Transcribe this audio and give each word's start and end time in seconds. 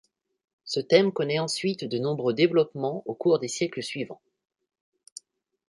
Ce 0.65 0.79
thème 0.79 1.11
connaît 1.11 1.37
ensuite 1.37 1.83
de 1.83 1.99
nombreux 1.99 2.33
développements 2.33 3.03
au 3.05 3.13
cours 3.13 3.37
des 3.37 3.47
siècles 3.47 3.83
suivants. 3.83 4.19